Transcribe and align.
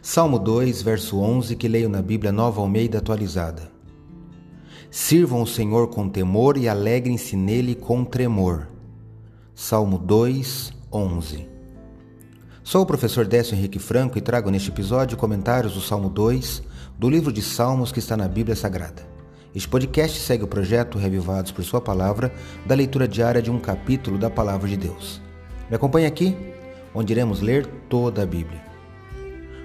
Salmo 0.00 0.38
2, 0.38 0.82
verso 0.82 1.18
11, 1.18 1.56
que 1.56 1.68
leio 1.68 1.88
na 1.88 2.00
Bíblia 2.00 2.32
Nova 2.32 2.60
Almeida 2.60 2.98
atualizada. 2.98 3.70
Sirvam 4.90 5.42
o 5.42 5.46
Senhor 5.46 5.88
com 5.88 6.08
temor 6.08 6.56
e 6.56 6.68
alegrem-se 6.68 7.36
nele 7.36 7.74
com 7.74 8.04
tremor. 8.04 8.68
Salmo 9.54 9.98
2, 9.98 10.72
11. 10.92 11.48
Sou 12.62 12.82
o 12.82 12.86
professor 12.86 13.26
Décio 13.26 13.54
Henrique 13.54 13.78
Franco 13.78 14.16
e 14.16 14.20
trago 14.20 14.50
neste 14.50 14.70
episódio 14.70 15.16
comentários 15.16 15.74
do 15.74 15.80
Salmo 15.80 16.08
2 16.08 16.62
do 16.98 17.10
livro 17.10 17.32
de 17.32 17.42
Salmos 17.42 17.90
que 17.90 17.98
está 17.98 18.16
na 18.16 18.28
Bíblia 18.28 18.54
Sagrada. 18.54 19.02
Este 19.54 19.68
podcast 19.68 20.18
segue 20.18 20.44
o 20.44 20.48
projeto 20.48 20.98
Revivados 20.98 21.52
por 21.52 21.64
Sua 21.64 21.80
Palavra, 21.80 22.32
da 22.64 22.74
leitura 22.74 23.06
diária 23.06 23.42
de 23.42 23.50
um 23.50 23.58
capítulo 23.58 24.16
da 24.16 24.30
Palavra 24.30 24.68
de 24.68 24.76
Deus. 24.76 25.20
Me 25.68 25.76
acompanhe 25.76 26.06
aqui, 26.06 26.36
onde 26.94 27.12
iremos 27.12 27.40
ler 27.40 27.66
toda 27.88 28.22
a 28.22 28.26
Bíblia. 28.26 28.71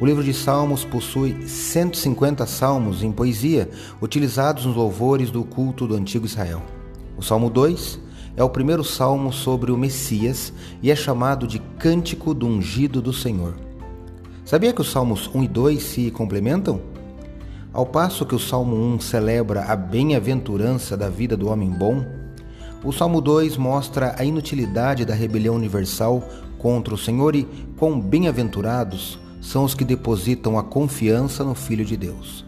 O 0.00 0.06
livro 0.06 0.22
de 0.22 0.32
Salmos 0.32 0.84
possui 0.84 1.48
150 1.48 2.46
salmos 2.46 3.02
em 3.02 3.10
poesia 3.10 3.68
utilizados 4.00 4.64
nos 4.64 4.76
louvores 4.76 5.28
do 5.28 5.42
culto 5.42 5.88
do 5.88 5.96
antigo 5.96 6.24
Israel. 6.24 6.62
O 7.16 7.22
Salmo 7.22 7.50
2 7.50 7.98
é 8.36 8.44
o 8.44 8.48
primeiro 8.48 8.84
salmo 8.84 9.32
sobre 9.32 9.72
o 9.72 9.76
Messias 9.76 10.52
e 10.80 10.92
é 10.92 10.94
chamado 10.94 11.48
de 11.48 11.58
Cântico 11.58 12.32
do 12.32 12.46
Ungido 12.46 13.02
do 13.02 13.12
Senhor. 13.12 13.56
Sabia 14.44 14.72
que 14.72 14.80
os 14.80 14.88
salmos 14.88 15.28
1 15.34 15.42
e 15.42 15.48
2 15.48 15.82
se 15.82 16.10
complementam? 16.12 16.80
Ao 17.72 17.84
passo 17.84 18.24
que 18.24 18.36
o 18.36 18.38
Salmo 18.38 18.76
1 18.76 19.00
celebra 19.00 19.64
a 19.64 19.74
bem-aventurança 19.74 20.96
da 20.96 21.08
vida 21.08 21.36
do 21.36 21.48
homem 21.48 21.70
bom, 21.70 22.06
o 22.84 22.92
Salmo 22.92 23.20
2 23.20 23.56
mostra 23.56 24.14
a 24.16 24.24
inutilidade 24.24 25.04
da 25.04 25.12
rebelião 25.12 25.56
universal 25.56 26.22
contra 26.56 26.94
o 26.94 26.98
Senhor 26.98 27.34
e 27.34 27.48
quão 27.76 28.00
bem-aventurados 28.00 29.18
são 29.40 29.64
os 29.64 29.74
que 29.74 29.84
depositam 29.84 30.58
a 30.58 30.62
confiança 30.62 31.44
no 31.44 31.54
Filho 31.54 31.84
de 31.84 31.96
Deus. 31.96 32.44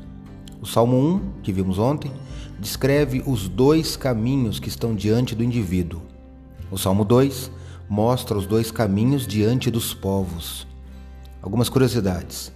O 0.61 0.67
Salmo 0.67 0.97
1, 0.97 1.43
que 1.43 1.53
vimos 1.53 1.79
ontem, 1.79 2.13
descreve 2.59 3.23
os 3.27 3.49
dois 3.49 3.97
caminhos 3.97 4.61
que 4.61 4.69
estão 4.69 4.95
diante 4.95 5.35
do 5.35 5.43
indivíduo. 5.43 6.03
O 6.71 6.77
Salmo 6.77 7.05
2 7.05 7.51
mostra 7.89 8.37
os 8.37 8.47
dois 8.47 8.71
caminhos 8.71 9.27
diante 9.27 9.71
dos 9.71 9.95
povos. 9.95 10.67
Algumas 11.43 11.69
curiosidades. 11.69 12.53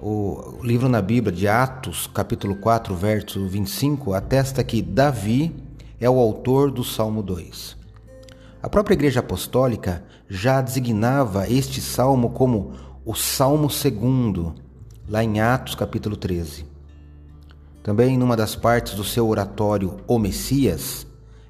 O 0.00 0.60
livro 0.62 0.88
na 0.88 1.00
Bíblia 1.00 1.34
de 1.34 1.48
Atos, 1.48 2.08
capítulo 2.12 2.56
4, 2.56 2.94
verso 2.94 3.46
25, 3.46 4.12
atesta 4.12 4.62
que 4.62 4.82
Davi 4.82 5.54
é 6.00 6.08
o 6.08 6.18
autor 6.18 6.70
do 6.70 6.84
Salmo 6.84 7.22
2. 7.22 7.76
A 8.60 8.68
própria 8.68 8.94
Igreja 8.94 9.20
Apostólica 9.20 10.04
já 10.28 10.60
designava 10.60 11.48
este 11.48 11.80
salmo 11.80 12.30
como 12.30 12.72
o 13.08 13.14
Salmo 13.14 13.70
II, 13.70 14.52
lá 15.08 15.24
em 15.24 15.40
Atos 15.40 15.74
capítulo 15.74 16.14
13. 16.14 16.66
Também 17.82 18.18
numa 18.18 18.36
das 18.36 18.54
partes 18.54 18.92
do 18.92 19.02
seu 19.02 19.26
oratório 19.26 19.96
O 20.06 20.18
Messias, 20.18 21.06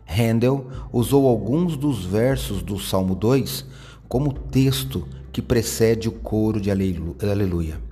Handel 0.06 0.68
usou 0.92 1.26
alguns 1.26 1.76
dos 1.76 2.04
versos 2.04 2.62
do 2.62 2.78
Salmo 2.78 3.16
2 3.16 3.66
como 4.06 4.32
texto 4.32 5.08
que 5.32 5.42
precede 5.42 6.08
o 6.08 6.12
coro 6.12 6.60
de 6.60 6.70
Aleluia. 6.70 7.82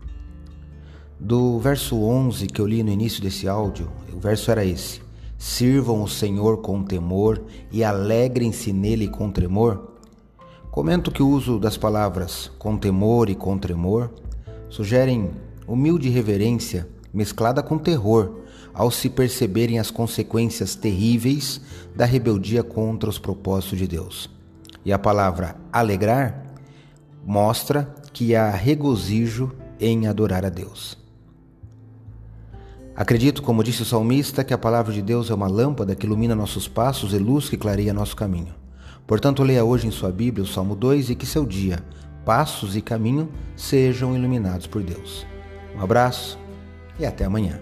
Do 1.19 1.59
verso 1.59 2.00
11 2.00 2.47
que 2.47 2.61
eu 2.61 2.69
li 2.69 2.84
no 2.84 2.92
início 2.92 3.20
desse 3.20 3.48
áudio, 3.48 3.91
o 4.14 4.20
verso 4.20 4.48
era 4.53 4.64
esse: 4.64 5.03
Sirvam 5.37 6.05
o 6.05 6.09
Senhor 6.09 6.59
com 6.59 6.84
temor 6.84 7.42
e 7.72 7.83
alegrem-se 7.83 8.72
nele 8.72 9.09
com 9.09 9.28
tremor. 9.28 9.95
Comento 10.77 11.10
que 11.10 11.22
o 11.22 11.28
uso 11.30 11.58
das 11.58 11.78
palavras 11.78 12.50
com 12.58 12.77
temor 12.77 13.30
e 13.30 13.34
com 13.34 13.56
tremor 13.56 14.10
sugerem 14.69 15.30
humilde 15.66 16.10
reverência 16.10 16.87
mesclada 17.14 17.62
com 17.62 17.78
terror 17.78 18.41
ao 18.75 18.91
se 18.91 19.09
perceberem 19.09 19.78
as 19.78 19.91
consequências 19.91 20.75
terríveis 20.75 21.62
da 21.94 22.04
rebeldia 22.04 22.62
contra 22.62 23.09
os 23.09 23.19
propósitos 23.19 23.78
de 23.78 23.86
Deus. 23.86 24.28
E 24.84 24.92
a 24.92 24.98
palavra 24.98 25.56
alegrar 25.72 26.44
mostra 27.25 27.94
que 28.12 28.36
há 28.36 28.50
regozijo 28.50 29.56
em 29.81 30.06
adorar 30.06 30.44
a 30.44 30.50
Deus. 30.50 30.98
Acredito, 32.94 33.42
como 33.42 33.65
disse 33.65 33.81
o 33.81 33.86
salmista, 33.86 34.44
que 34.44 34.53
a 34.53 34.59
palavra 34.59 34.92
de 34.92 35.00
Deus 35.00 35.31
é 35.31 35.34
uma 35.34 35.48
lâmpada 35.48 35.97
que 35.97 36.04
ilumina 36.04 36.34
nossos 36.34 36.69
passos 36.69 37.15
e 37.15 37.19
luz 37.19 37.48
que 37.48 37.56
clareia 37.56 37.94
nosso 37.94 38.15
caminho. 38.15 38.66
Portanto, 39.06 39.43
leia 39.43 39.65
hoje 39.65 39.87
em 39.87 39.91
sua 39.91 40.11
Bíblia 40.11 40.44
o 40.44 40.49
Salmo 40.49 40.75
2 40.75 41.11
e 41.11 41.15
que 41.15 41.27
seu 41.27 41.47
dia, 41.47 41.78
passos 42.25 42.77
e 42.77 42.83
caminho 42.83 43.31
sejam 43.55 44.17
iluminados 44.17 44.67
por 44.67 44.83
Deus. 44.83 45.25
Um 45.77 45.83
abraço 45.83 46.39
e 46.99 47.06
até 47.06 47.25
amanhã. 47.25 47.61